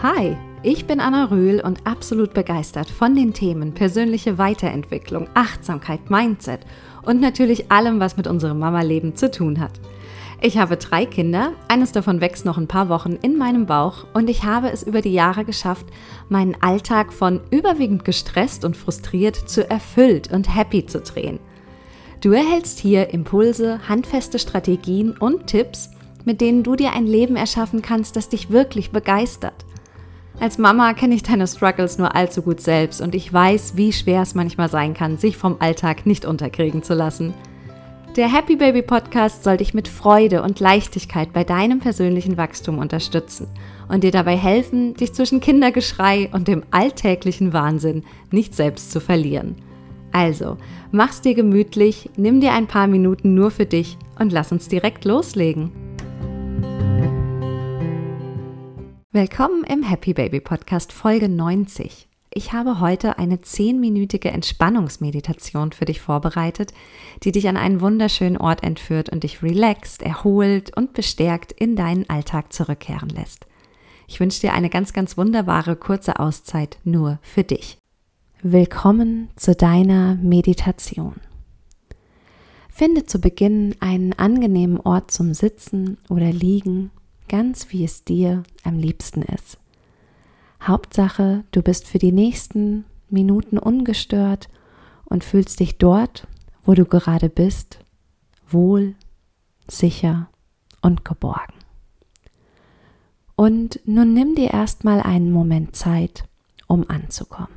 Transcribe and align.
Hi, 0.00 0.36
ich 0.62 0.86
bin 0.86 1.00
Anna 1.00 1.24
Röhl 1.24 1.60
und 1.60 1.84
absolut 1.84 2.32
begeistert 2.32 2.88
von 2.88 3.16
den 3.16 3.34
Themen 3.34 3.74
persönliche 3.74 4.38
Weiterentwicklung, 4.38 5.26
Achtsamkeit, 5.34 6.08
Mindset 6.08 6.60
und 7.02 7.20
natürlich 7.20 7.72
allem, 7.72 7.98
was 7.98 8.16
mit 8.16 8.28
unserem 8.28 8.60
Mama-Leben 8.60 9.16
zu 9.16 9.28
tun 9.28 9.58
hat. 9.58 9.72
Ich 10.40 10.56
habe 10.56 10.76
drei 10.76 11.04
Kinder, 11.04 11.50
eines 11.66 11.90
davon 11.90 12.20
wächst 12.20 12.44
noch 12.44 12.58
ein 12.58 12.68
paar 12.68 12.88
Wochen 12.88 13.14
in 13.22 13.36
meinem 13.36 13.66
Bauch 13.66 14.06
und 14.14 14.30
ich 14.30 14.44
habe 14.44 14.70
es 14.70 14.84
über 14.84 15.02
die 15.02 15.12
Jahre 15.12 15.44
geschafft, 15.44 15.86
meinen 16.28 16.54
Alltag 16.60 17.12
von 17.12 17.40
überwiegend 17.50 18.04
gestresst 18.04 18.64
und 18.64 18.76
frustriert 18.76 19.34
zu 19.34 19.68
erfüllt 19.68 20.30
und 20.30 20.54
happy 20.54 20.86
zu 20.86 21.00
drehen. 21.00 21.40
Du 22.20 22.30
erhältst 22.30 22.78
hier 22.78 23.12
Impulse, 23.12 23.80
handfeste 23.88 24.38
Strategien 24.38 25.16
und 25.18 25.48
Tipps, 25.48 25.90
mit 26.24 26.40
denen 26.40 26.62
du 26.62 26.76
dir 26.76 26.92
ein 26.92 27.06
Leben 27.08 27.34
erschaffen 27.34 27.82
kannst, 27.82 28.14
das 28.14 28.28
dich 28.28 28.50
wirklich 28.50 28.92
begeistert. 28.92 29.64
Als 30.40 30.56
Mama 30.56 30.94
kenne 30.94 31.16
ich 31.16 31.24
deine 31.24 31.48
Struggles 31.48 31.98
nur 31.98 32.14
allzu 32.14 32.42
gut 32.42 32.60
selbst 32.60 33.00
und 33.00 33.14
ich 33.16 33.32
weiß, 33.32 33.76
wie 33.76 33.92
schwer 33.92 34.22
es 34.22 34.36
manchmal 34.36 34.68
sein 34.68 34.94
kann, 34.94 35.18
sich 35.18 35.36
vom 35.36 35.56
Alltag 35.58 36.06
nicht 36.06 36.24
unterkriegen 36.24 36.84
zu 36.84 36.94
lassen. 36.94 37.34
Der 38.14 38.32
Happy 38.32 38.54
Baby 38.54 38.82
Podcast 38.82 39.42
soll 39.42 39.56
dich 39.56 39.74
mit 39.74 39.88
Freude 39.88 40.42
und 40.42 40.60
Leichtigkeit 40.60 41.32
bei 41.32 41.42
deinem 41.42 41.80
persönlichen 41.80 42.36
Wachstum 42.36 42.78
unterstützen 42.78 43.48
und 43.88 44.04
dir 44.04 44.12
dabei 44.12 44.36
helfen, 44.36 44.94
dich 44.94 45.12
zwischen 45.12 45.40
Kindergeschrei 45.40 46.28
und 46.32 46.46
dem 46.46 46.62
alltäglichen 46.70 47.52
Wahnsinn 47.52 48.04
nicht 48.30 48.54
selbst 48.54 48.92
zu 48.92 49.00
verlieren. 49.00 49.56
Also, 50.12 50.56
mach's 50.92 51.20
dir 51.20 51.34
gemütlich, 51.34 52.10
nimm 52.16 52.40
dir 52.40 52.52
ein 52.52 52.68
paar 52.68 52.86
Minuten 52.86 53.34
nur 53.34 53.50
für 53.50 53.66
dich 53.66 53.98
und 54.18 54.32
lass 54.32 54.52
uns 54.52 54.68
direkt 54.68 55.04
loslegen. 55.04 55.87
Willkommen 59.20 59.64
im 59.64 59.82
Happy 59.82 60.14
Baby 60.14 60.38
Podcast 60.38 60.92
Folge 60.92 61.28
90. 61.28 62.06
Ich 62.32 62.52
habe 62.52 62.78
heute 62.78 63.18
eine 63.18 63.40
zehnminütige 63.40 64.30
Entspannungsmeditation 64.30 65.72
für 65.72 65.86
dich 65.86 66.00
vorbereitet, 66.00 66.72
die 67.24 67.32
dich 67.32 67.48
an 67.48 67.56
einen 67.56 67.80
wunderschönen 67.80 68.36
Ort 68.36 68.62
entführt 68.62 69.08
und 69.08 69.24
dich 69.24 69.42
relaxed, 69.42 70.02
erholt 70.02 70.76
und 70.76 70.92
bestärkt 70.92 71.50
in 71.50 71.74
deinen 71.74 72.08
Alltag 72.08 72.52
zurückkehren 72.52 73.08
lässt. 73.08 73.48
Ich 74.06 74.20
wünsche 74.20 74.40
dir 74.40 74.52
eine 74.52 74.70
ganz, 74.70 74.92
ganz 74.92 75.16
wunderbare 75.16 75.74
kurze 75.74 76.20
Auszeit 76.20 76.78
nur 76.84 77.18
für 77.20 77.42
dich. 77.42 77.76
Willkommen 78.44 79.30
zu 79.34 79.56
deiner 79.56 80.14
Meditation. 80.14 81.16
Finde 82.70 83.04
zu 83.04 83.20
Beginn 83.20 83.74
einen 83.80 84.12
angenehmen 84.12 84.78
Ort 84.78 85.10
zum 85.10 85.34
Sitzen 85.34 85.98
oder 86.08 86.30
Liegen, 86.30 86.92
ganz 87.28 87.70
wie 87.70 87.84
es 87.84 88.04
dir 88.04 88.42
am 88.64 88.78
liebsten 88.78 89.22
ist. 89.22 89.58
Hauptsache, 90.62 91.44
du 91.52 91.62
bist 91.62 91.86
für 91.86 91.98
die 91.98 92.12
nächsten 92.12 92.84
Minuten 93.10 93.58
ungestört 93.58 94.48
und 95.04 95.24
fühlst 95.24 95.60
dich 95.60 95.78
dort, 95.78 96.26
wo 96.64 96.74
du 96.74 96.84
gerade 96.84 97.28
bist, 97.28 97.78
wohl, 98.46 98.94
sicher 99.68 100.28
und 100.82 101.04
geborgen. 101.04 101.54
Und 103.36 103.80
nun 103.84 104.14
nimm 104.14 104.34
dir 104.34 104.52
erstmal 104.52 105.00
einen 105.00 105.30
Moment 105.30 105.76
Zeit, 105.76 106.24
um 106.66 106.88
anzukommen. 106.90 107.56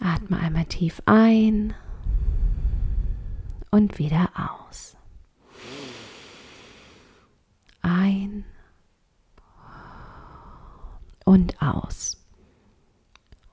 Atme 0.00 0.38
einmal 0.38 0.64
tief 0.64 1.02
ein 1.06 1.74
und 3.70 3.98
wieder 3.98 4.30
aus. 4.34 4.96
Ein 7.82 8.44
und 11.36 11.60
aus. 11.60 12.16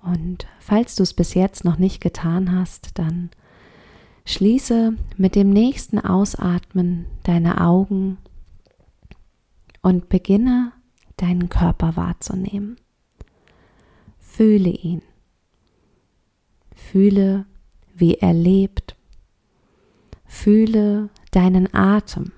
Und 0.02 0.48
falls 0.60 0.96
du 0.96 1.04
es 1.04 1.14
bis 1.14 1.34
jetzt 1.34 1.66
noch 1.66 1.78
nicht 1.78 2.00
getan 2.00 2.58
hast, 2.58 2.98
dann 2.98 3.30
schließe 4.26 4.94
mit 5.18 5.36
dem 5.36 5.50
nächsten 5.50 6.00
Ausatmen 6.00 7.08
deine 7.24 7.60
Augen 7.60 8.18
und 9.82 10.08
beginne 10.08 10.72
deinen 11.18 11.50
Körper 11.50 11.98
wahrzunehmen. 11.98 12.78
Fühle 14.20 14.70
ihn. 14.70 15.02
Fühle, 16.74 17.46
wie 17.94 18.16
er 18.16 18.34
lebt. 18.34 18.96
Fühle 20.26 21.10
deinen 21.32 21.74
Atem 21.74 22.32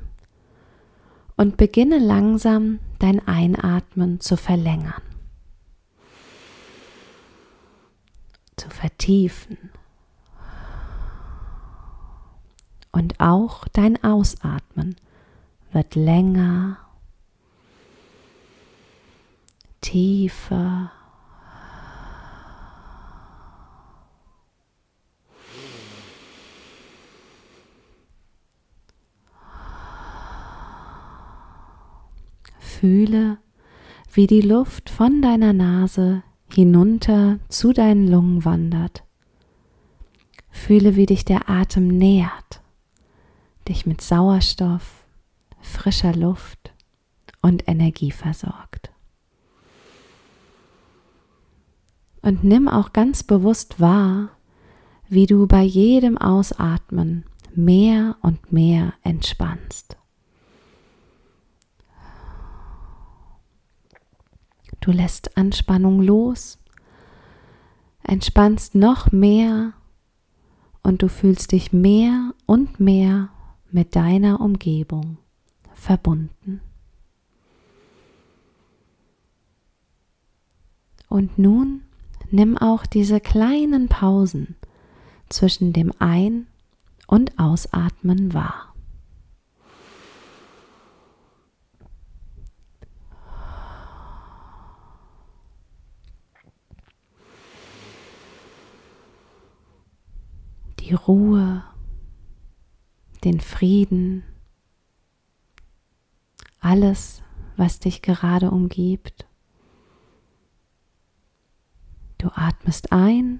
und 1.37 1.55
beginne 1.55 1.99
langsam 1.99 2.79
dein 2.97 3.25
Einatmen 3.27 4.19
zu 4.19 4.37
verlängern. 4.37 5.14
Zu 8.55 8.69
vertiefen. 8.69 9.57
Und 12.91 13.19
auch 13.19 13.67
dein 13.73 14.01
Ausatmen 14.03 14.95
wird 15.71 15.95
länger, 15.95 16.77
tiefer. 19.81 20.91
Fühle, 32.59 33.37
wie 34.11 34.27
die 34.27 34.41
Luft 34.41 34.89
von 34.89 35.21
deiner 35.21 35.53
Nase 35.53 36.23
hinunter 36.55 37.39
zu 37.49 37.73
deinen 37.73 38.07
Lungen 38.07 38.45
wandert. 38.45 39.03
Fühle, 40.49 40.95
wie 40.95 41.05
dich 41.05 41.25
der 41.25 41.49
Atem 41.49 41.87
nährt, 41.87 42.61
dich 43.67 43.85
mit 43.85 44.01
Sauerstoff, 44.01 45.05
frischer 45.59 46.15
Luft 46.15 46.73
und 47.41 47.67
Energie 47.67 48.11
versorgt. 48.11 48.91
Und 52.21 52.43
nimm 52.43 52.67
auch 52.67 52.93
ganz 52.93 53.21
bewusst 53.21 53.79
wahr, 53.79 54.29
wie 55.09 55.27
du 55.27 55.45
bei 55.45 55.61
jedem 55.61 56.17
Ausatmen 56.17 57.25
mehr 57.53 58.15
und 58.21 58.51
mehr 58.51 58.93
entspannst. 59.03 59.97
Du 64.85 64.91
lässt 64.91 65.35
Anspannung 65.35 65.99
los, 65.99 66.59
entspannst 68.03 68.75
noch 68.75 69.11
mehr 69.11 69.73
und 70.83 71.01
du 71.01 71.07
fühlst 71.07 71.53
dich 71.53 71.73
mehr 71.73 72.35
und 72.45 72.79
mehr 72.79 73.29
mit 73.71 73.95
deiner 73.95 74.41
Umgebung 74.41 75.17
verbunden. 75.73 76.61
Und 81.09 81.39
nun 81.39 81.81
nimm 82.29 82.55
auch 82.55 82.85
diese 82.85 83.19
kleinen 83.19 83.87
Pausen 83.87 84.55
zwischen 85.29 85.73
dem 85.73 85.93
Ein- 85.97 86.45
und 87.07 87.39
Ausatmen 87.39 88.35
wahr. 88.35 88.75
die 100.85 100.94
Ruhe, 101.07 101.63
den 103.23 103.39
Frieden, 103.39 104.23
alles, 106.59 107.21
was 107.57 107.79
dich 107.79 108.01
gerade 108.01 108.49
umgibt. 108.49 109.27
Du 112.17 112.29
atmest 112.33 112.91
ein 112.91 113.39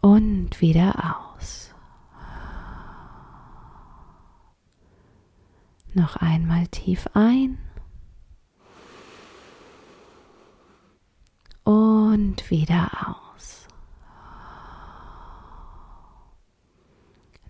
und 0.00 0.60
wieder 0.60 1.34
aus. 1.36 1.72
Noch 5.94 6.16
einmal 6.16 6.66
tief 6.66 7.08
ein 7.14 7.58
und 11.62 12.50
wieder 12.50 12.90
aus. 13.08 13.25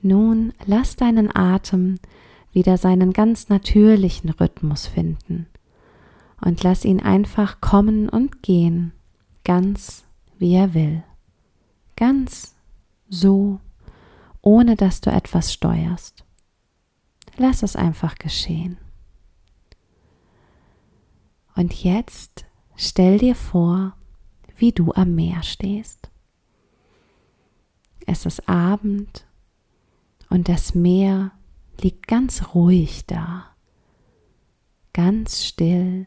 Nun 0.07 0.53
lass 0.67 0.95
deinen 0.95 1.35
Atem 1.35 1.99
wieder 2.53 2.79
seinen 2.79 3.13
ganz 3.13 3.49
natürlichen 3.49 4.31
Rhythmus 4.31 4.87
finden 4.87 5.49
und 6.41 6.63
lass 6.63 6.85
ihn 6.85 7.01
einfach 7.03 7.61
kommen 7.61 8.09
und 8.09 8.41
gehen, 8.41 8.93
ganz 9.43 10.05
wie 10.39 10.55
er 10.55 10.75
will, 10.75 11.03
ganz 11.97 12.55
so, 13.09 13.59
ohne 14.43 14.77
dass 14.77 15.01
du 15.01 15.11
etwas 15.11 15.53
steuerst. 15.53 16.25
Lass 17.37 17.65
es 17.65 17.75
einfach 17.75 18.15
geschehen. 18.15 18.79
Und 21.57 21.83
jetzt 21.83 22.47
stell 22.77 23.19
dir 23.19 23.35
vor, 23.35 23.97
wie 24.57 24.71
du 24.71 24.93
am 24.93 25.17
Meer 25.17 25.43
stehst. 25.43 26.11
Es 28.07 28.25
ist 28.25 28.49
Abend 28.49 29.27
und 30.29 30.49
das 30.49 30.75
Meer 30.75 31.33
liegt 31.81 32.09
ganz 32.09 32.55
ruhig 32.55 33.07
da, 33.07 33.45
ganz 34.93 35.45
still. 35.45 36.07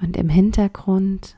Und 0.00 0.16
im 0.16 0.28
Hintergrund 0.28 1.36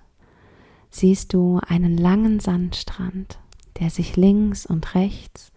siehst 0.91 1.33
du 1.33 1.61
einen 1.67 1.97
langen 1.97 2.41
Sandstrand, 2.41 3.39
der 3.79 3.91
sich 3.91 4.17
links 4.17 4.67
und 4.67 4.95
rechts 4.95 5.53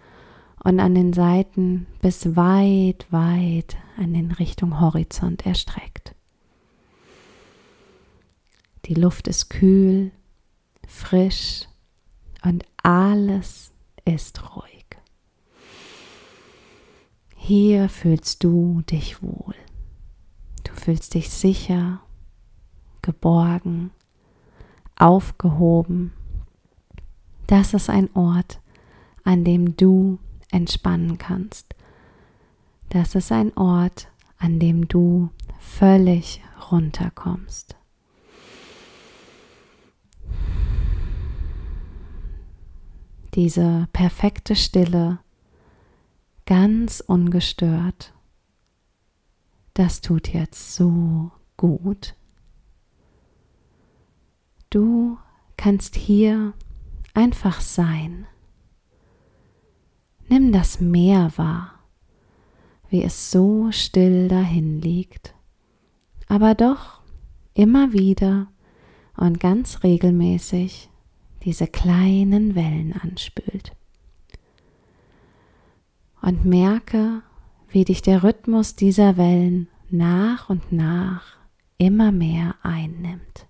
und 0.63 0.79
an 0.79 0.95
den 0.95 1.13
Seiten 1.13 1.87
bis 2.01 2.35
weit, 2.35 3.07
weit 3.11 3.77
an 3.97 4.13
den 4.13 4.31
Richtung 4.31 4.79
Horizont 4.79 5.45
erstreckt. 5.45 6.15
Die 8.85 8.95
Luft 8.95 9.27
ist 9.27 9.49
kühl, 9.49 10.11
frisch 10.87 11.67
und 12.43 12.65
alles 12.81 13.71
ist 14.05 14.55
ruhig. 14.55 14.68
Hier 17.49 17.89
fühlst 17.89 18.43
du 18.43 18.83
dich 18.83 19.23
wohl. 19.23 19.55
Du 20.63 20.71
fühlst 20.71 21.15
dich 21.15 21.31
sicher, 21.31 21.99
geborgen, 23.01 23.89
aufgehoben. 24.95 26.13
Das 27.47 27.73
ist 27.73 27.89
ein 27.89 28.15
Ort, 28.15 28.61
an 29.23 29.45
dem 29.45 29.75
du 29.75 30.19
entspannen 30.51 31.17
kannst. 31.17 31.73
Das 32.89 33.15
ist 33.15 33.31
ein 33.31 33.57
Ort, 33.57 34.11
an 34.37 34.59
dem 34.59 34.87
du 34.87 35.31
völlig 35.57 36.43
runterkommst. 36.71 37.75
Diese 43.33 43.87
perfekte 43.91 44.55
Stille 44.55 45.17
ganz 46.49 46.99
ungestört. 46.99 48.11
Das 49.75 50.01
tut 50.01 50.33
jetzt 50.33 50.73
so 50.73 51.29
gut. 51.57 52.15
Du 54.71 55.19
kannst 55.57 55.95
hier 55.95 56.53
einfach 57.13 57.61
sein. 57.61 58.25
Nimm 60.27 60.51
das 60.51 60.79
Meer 60.81 61.31
wahr, 61.35 61.83
wie 62.89 63.03
es 63.03 63.29
so 63.29 63.71
still 63.71 64.27
dahin 64.27 64.81
liegt, 64.81 65.35
aber 66.27 66.55
doch 66.55 67.03
immer 67.53 67.93
wieder 67.93 68.47
und 69.15 69.39
ganz 69.39 69.83
regelmäßig 69.83 70.89
diese 71.43 71.67
kleinen 71.67 72.55
Wellen 72.55 72.93
anspült 72.93 73.75
und 76.21 76.45
merke, 76.45 77.21
wie 77.69 77.85
dich 77.85 78.01
der 78.01 78.23
Rhythmus 78.23 78.75
dieser 78.75 79.17
Wellen 79.17 79.67
nach 79.89 80.49
und 80.49 80.71
nach 80.71 81.37
immer 81.77 82.11
mehr 82.11 82.55
einnimmt. 82.61 83.47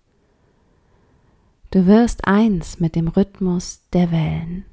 Du 1.71 1.85
wirst 1.85 2.27
eins 2.27 2.79
mit 2.79 2.95
dem 2.95 3.07
Rhythmus 3.07 3.81
der 3.93 4.11
Wellen. 4.11 4.65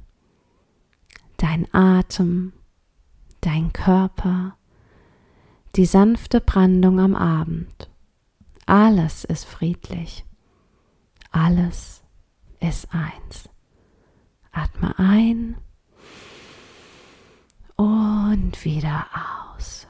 Dein 1.37 1.67
Atem, 1.73 2.53
dein 3.41 3.73
Körper, 3.73 4.57
die 5.75 5.85
sanfte 5.85 6.41
Brandung 6.41 6.99
am 7.01 7.15
Abend, 7.15 7.91
alles 8.65 9.25
ist 9.25 9.45
friedlich, 9.45 10.25
alles 11.31 12.03
ist 12.61 12.89
eins. 12.95 13.49
Atme 14.51 14.99
ein 14.99 15.57
und 18.33 18.65
wieder 18.65 19.07
aus. 19.55 19.87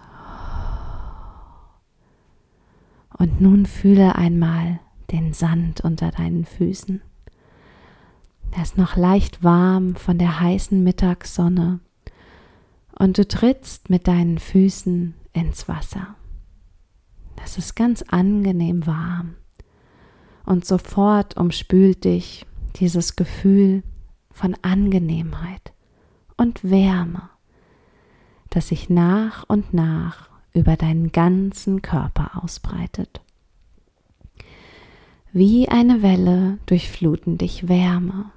Und 3.18 3.40
nun 3.40 3.66
fühle 3.66 4.16
einmal 4.16 4.80
den 5.10 5.32
Sand 5.32 5.80
unter 5.80 6.10
deinen 6.10 6.44
Füßen. 6.44 7.00
Er 8.50 8.62
ist 8.62 8.76
noch 8.76 8.96
leicht 8.96 9.42
warm 9.42 9.96
von 9.96 10.18
der 10.18 10.40
heißen 10.40 10.82
Mittagssonne 10.82 11.80
und 12.98 13.18
du 13.18 13.26
trittst 13.26 13.90
mit 13.90 14.06
deinen 14.06 14.38
Füßen 14.38 15.14
ins 15.32 15.68
Wasser. 15.68 16.16
Es 17.42 17.58
ist 17.58 17.74
ganz 17.74 18.02
angenehm 18.02 18.86
warm 18.86 19.36
und 20.44 20.64
sofort 20.64 21.36
umspült 21.36 22.04
dich 22.04 22.46
dieses 22.76 23.16
Gefühl 23.16 23.82
von 24.30 24.56
Angenehmheit 24.62 25.72
und 26.36 26.62
Wärme 26.64 27.30
das 28.56 28.68
sich 28.68 28.88
nach 28.88 29.44
und 29.48 29.74
nach 29.74 30.30
über 30.54 30.78
deinen 30.78 31.12
ganzen 31.12 31.82
Körper 31.82 32.42
ausbreitet. 32.42 33.20
Wie 35.30 35.68
eine 35.68 36.00
Welle 36.00 36.56
durchfluten 36.64 37.36
dich 37.36 37.68
Wärme, 37.68 38.30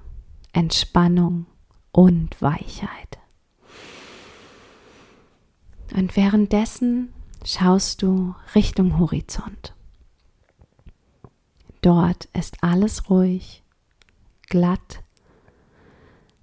Entspannung 0.52 1.46
und 1.90 2.42
Weichheit. 2.42 3.18
Und 5.96 6.14
währenddessen 6.16 7.14
schaust 7.42 8.02
du 8.02 8.34
Richtung 8.54 8.98
Horizont. 8.98 9.74
Dort 11.80 12.26
ist 12.34 12.62
alles 12.62 13.08
ruhig, 13.08 13.62
glatt, 14.50 15.02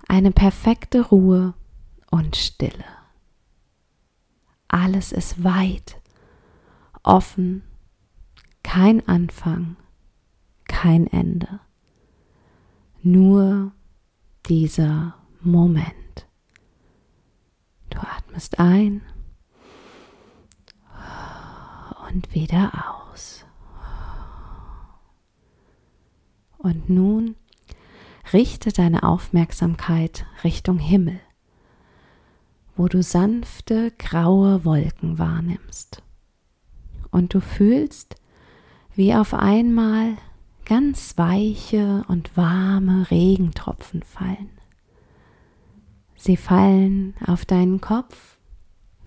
eine 0.07 0.31
perfekte 0.31 1.01
Ruhe 1.01 1.53
und 2.09 2.35
Stille. 2.35 2.96
Alles 4.67 5.11
ist 5.11 5.43
weit, 5.43 6.01
offen, 7.03 7.63
kein 8.63 9.07
Anfang, 9.07 9.77
kein 10.67 11.07
Ende. 11.07 11.59
Nur 13.01 13.71
dieser 14.47 15.15
Moment. 15.39 16.27
Du 17.89 17.99
atmest 17.99 18.59
ein 18.59 19.01
und 22.07 22.33
wieder 22.33 22.71
aus. 23.11 23.45
Und 26.57 26.89
nun 26.89 27.35
richte 28.33 28.73
deine 28.73 29.03
Aufmerksamkeit 29.03 30.25
Richtung 30.43 30.79
Himmel 30.79 31.19
wo 32.77 32.87
du 32.87 33.01
sanfte 33.01 33.91
graue 33.97 34.63
Wolken 34.63 35.17
wahrnimmst. 35.17 36.03
Und 37.09 37.33
du 37.33 37.41
fühlst, 37.41 38.15
wie 38.95 39.15
auf 39.15 39.33
einmal 39.33 40.15
ganz 40.65 41.17
weiche 41.17 42.03
und 42.07 42.37
warme 42.37 43.09
Regentropfen 43.09 44.03
fallen. 44.03 44.51
Sie 46.15 46.37
fallen 46.37 47.15
auf 47.25 47.45
deinen 47.45 47.81
Kopf, 47.81 48.37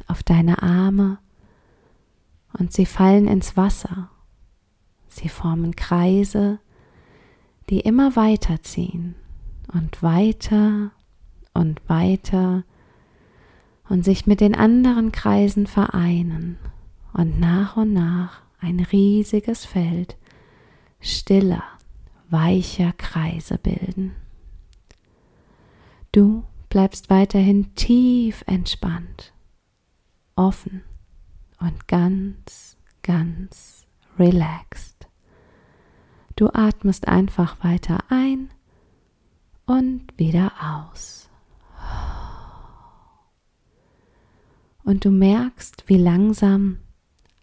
auf 0.09 0.23
deine 0.23 0.63
Arme 0.63 1.19
und 2.59 2.73
sie 2.73 2.87
fallen 2.87 3.29
ins 3.29 3.57
Wasser. 3.57 4.11
Sie 5.09 5.29
formen 5.29 5.77
Kreise, 5.77 6.59
die 7.69 7.81
immer 7.81 8.17
weiter 8.17 8.63
ziehen 8.63 9.15
und 9.73 10.03
weiter 10.03 10.93
und 11.53 11.81
weiter 11.89 12.65
und 13.91 14.05
sich 14.05 14.27
mit 14.27 14.41
den 14.41 14.55
anderen 14.55 15.13
Kreisen 15.13 15.67
vereinen 15.67 16.59
und 17.13 17.41
nach 17.41 17.77
und 17.77 17.93
nach 17.93 18.41
ein 18.61 18.79
riesiges 18.81 19.65
Feld 19.67 20.17
stiller, 21.01 21.65
weicher 22.31 22.93
Kreise 22.93 23.59
bilden. 23.59 24.15
Du 26.13 26.45
bleibst 26.69 27.11
weiterhin 27.11 27.75
tief 27.75 28.45
entspannt, 28.47 29.33
offen 30.37 30.83
und 31.59 31.89
ganz, 31.89 32.77
ganz 33.03 33.87
relaxed. 34.19 35.09
Du 36.37 36.49
atmest 36.53 37.09
einfach 37.09 37.63
weiter 37.65 37.99
ein 38.09 38.51
und 39.67 40.17
wieder 40.17 40.53
aus. 40.63 41.30
Und 44.91 45.05
du 45.05 45.13
merkst, 45.13 45.85
wie 45.87 45.99
langsam 45.99 46.79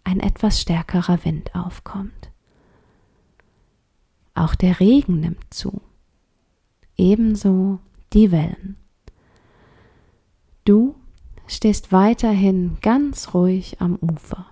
ein 0.04 0.20
etwas 0.20 0.60
stärkerer 0.60 1.24
Wind 1.24 1.54
aufkommt. 1.54 2.30
Auch 4.34 4.54
der 4.54 4.80
Regen 4.80 5.20
nimmt 5.20 5.42
zu, 5.48 5.80
ebenso 6.98 7.78
die 8.12 8.30
Wellen. 8.32 8.76
Du 10.66 10.96
stehst 11.46 11.90
weiterhin 11.90 12.76
ganz 12.82 13.32
ruhig 13.32 13.80
am 13.80 13.96
Ufer. 13.96 14.44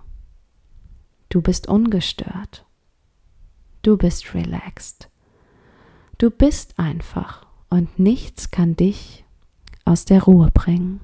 Du 1.29 1.43
bist 1.43 1.67
ungestört. 1.67 2.65
Du 3.83 3.95
bist 3.95 4.33
relaxed. 4.33 5.07
Du 6.17 6.31
bist 6.31 6.79
einfach 6.79 7.45
und 7.69 7.99
nichts 7.99 8.49
kann 8.49 8.75
dich 8.75 9.23
aus 9.85 10.05
der 10.05 10.23
Ruhe 10.23 10.49
bringen. 10.51 10.99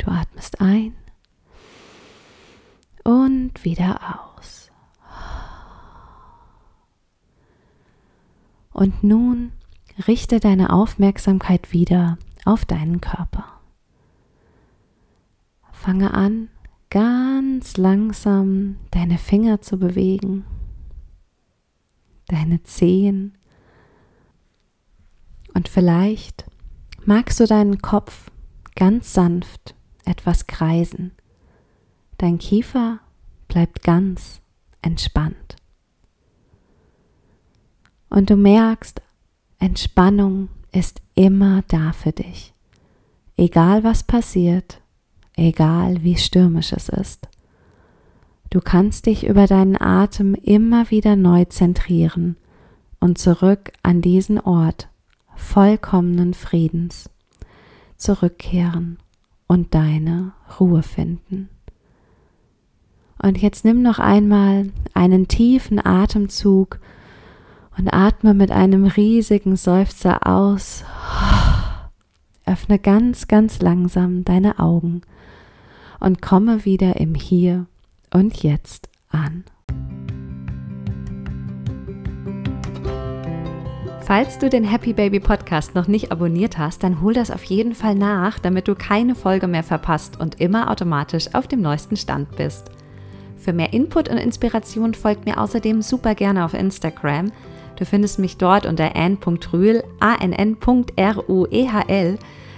Du 0.00 0.10
atmest 0.10 0.60
ein 0.62 0.94
und 3.04 3.64
wieder 3.64 4.00
aus. 4.38 4.70
Und 8.72 9.04
nun 9.04 9.52
richte 10.08 10.40
deine 10.40 10.72
Aufmerksamkeit 10.72 11.72
wieder 11.72 12.16
auf 12.46 12.64
deinen 12.64 13.02
Körper. 13.02 13.44
Fange 15.70 16.14
an, 16.14 16.48
ganz 16.88 17.76
langsam 17.76 18.78
deine 18.90 19.18
Finger 19.18 19.60
zu 19.60 19.78
bewegen, 19.78 20.46
deine 22.26 22.62
Zehen 22.62 23.36
und 25.52 25.68
vielleicht 25.68 26.46
magst 27.04 27.38
du 27.38 27.46
deinen 27.46 27.82
Kopf 27.82 28.30
ganz 28.76 29.12
sanft 29.12 29.74
etwas 30.04 30.46
kreisen. 30.46 31.12
Dein 32.18 32.38
Kiefer 32.38 33.00
bleibt 33.48 33.82
ganz 33.82 34.40
entspannt. 34.82 35.56
Und 38.08 38.30
du 38.30 38.36
merkst, 38.36 39.00
Entspannung 39.58 40.48
ist 40.72 41.00
immer 41.14 41.62
da 41.68 41.92
für 41.92 42.12
dich. 42.12 42.54
Egal 43.36 43.84
was 43.84 44.02
passiert, 44.02 44.80
egal 45.36 46.02
wie 46.02 46.16
stürmisch 46.16 46.72
es 46.72 46.88
ist. 46.88 47.28
Du 48.50 48.60
kannst 48.60 49.06
dich 49.06 49.26
über 49.26 49.46
deinen 49.46 49.80
Atem 49.80 50.34
immer 50.34 50.90
wieder 50.90 51.14
neu 51.14 51.44
zentrieren 51.44 52.36
und 52.98 53.16
zurück 53.16 53.72
an 53.82 54.02
diesen 54.02 54.40
Ort 54.40 54.88
vollkommenen 55.36 56.34
Friedens 56.34 57.08
zurückkehren 57.96 58.98
und 59.50 59.74
deine 59.74 60.30
Ruhe 60.60 60.84
finden. 60.84 61.48
Und 63.20 63.42
jetzt 63.42 63.64
nimm 63.64 63.82
noch 63.82 63.98
einmal 63.98 64.70
einen 64.94 65.26
tiefen 65.26 65.84
Atemzug 65.84 66.78
und 67.76 67.92
atme 67.92 68.32
mit 68.32 68.52
einem 68.52 68.84
riesigen 68.84 69.56
Seufzer 69.56 70.24
aus. 70.24 70.84
Öffne 72.46 72.78
ganz, 72.78 73.26
ganz 73.26 73.60
langsam 73.60 74.22
deine 74.22 74.60
Augen 74.60 75.00
und 75.98 76.22
komme 76.22 76.64
wieder 76.64 77.00
im 77.00 77.16
Hier 77.16 77.66
und 78.12 78.44
Jetzt 78.44 78.88
an. 79.08 79.42
Falls 84.10 84.38
du 84.38 84.50
den 84.50 84.64
Happy 84.64 84.92
Baby 84.92 85.20
Podcast 85.20 85.76
noch 85.76 85.86
nicht 85.86 86.10
abonniert 86.10 86.58
hast, 86.58 86.82
dann 86.82 87.00
hol 87.00 87.14
das 87.14 87.30
auf 87.30 87.44
jeden 87.44 87.76
Fall 87.76 87.94
nach, 87.94 88.40
damit 88.40 88.66
du 88.66 88.74
keine 88.74 89.14
Folge 89.14 89.46
mehr 89.46 89.62
verpasst 89.62 90.18
und 90.18 90.40
immer 90.40 90.68
automatisch 90.68 91.32
auf 91.32 91.46
dem 91.46 91.62
neuesten 91.62 91.96
Stand 91.96 92.34
bist. 92.34 92.72
Für 93.36 93.52
mehr 93.52 93.72
Input 93.72 94.08
und 94.08 94.16
Inspiration 94.16 94.94
folgt 94.94 95.26
mir 95.26 95.40
außerdem 95.40 95.80
super 95.80 96.16
gerne 96.16 96.44
auf 96.44 96.54
Instagram. 96.54 97.30
Du 97.76 97.84
findest 97.84 98.18
mich 98.18 98.36
dort 98.36 98.66
unter 98.66 98.96
ann.rühl, 98.96 99.84
a-n-n.r-u-e-h-l. 100.00 100.58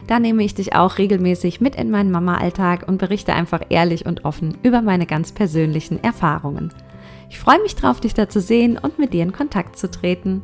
Da 0.07 0.19
nehme 0.19 0.45
ich 0.45 0.55
dich 0.55 0.75
auch 0.75 0.97
regelmäßig 0.97 1.61
mit 1.61 1.77
in 1.77 1.91
meinen 1.91 2.13
Mama-Alltag 2.13 2.89
und 2.89 2.97
berichte 2.97 3.35
einfach 3.35 3.61
ehrlich 3.69 4.07
und 4.07 4.25
offen 4.25 4.57
über 4.63 4.81
meine 4.81 5.05
ganz 5.05 5.33
persönlichen 5.33 6.03
Erfahrungen. 6.03 6.73
Ich 7.29 7.39
freue 7.39 7.61
mich 7.61 7.77
drauf, 7.77 8.01
dich 8.01 8.15
da 8.15 8.31
zu 8.31 8.41
sehen 8.41 8.79
und 8.79 8.99
mit 8.99 9.13
dir 9.13 9.23
in 9.23 9.33
Kontakt 9.33 9.79
zu 9.79 9.91
treten. 9.91 10.43